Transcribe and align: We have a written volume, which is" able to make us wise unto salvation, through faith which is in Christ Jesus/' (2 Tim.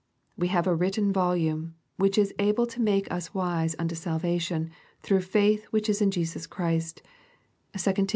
We 0.35 0.47
have 0.47 0.65
a 0.65 0.73
written 0.73 1.13
volume, 1.13 1.75
which 1.97 2.17
is" 2.17 2.33
able 2.39 2.65
to 2.65 2.81
make 2.81 3.07
us 3.11 3.35
wise 3.35 3.75
unto 3.77 3.93
salvation, 3.93 4.71
through 5.03 5.21
faith 5.21 5.65
which 5.65 5.87
is 5.87 6.01
in 6.01 6.09
Christ 6.09 7.03
Jesus/' 7.77 7.83
(2 7.95 8.05
Tim. 8.05 8.07